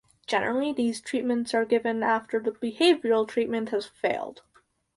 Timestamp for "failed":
3.85-4.41